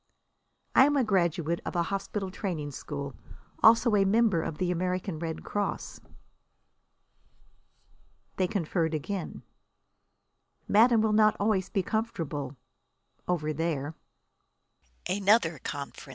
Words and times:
"I 0.73 0.85
am 0.87 0.97
a 0.97 1.03
graduate 1.03 1.61
of 1.63 1.75
a 1.75 1.83
hospital 1.83 2.31
training 2.31 2.71
school. 2.71 3.13
Also 3.61 3.95
a 3.95 4.03
member 4.03 4.41
of 4.41 4.57
the 4.57 4.71
American 4.71 5.19
Red 5.19 5.43
Cross." 5.43 5.99
They 8.37 8.47
conferred 8.47 8.95
again. 8.95 9.43
"Madame 10.67 11.01
will 11.01 11.13
not 11.13 11.37
always 11.39 11.69
be 11.69 11.83
comfortable 11.83 12.57
over 13.27 13.53
there." 13.53 13.93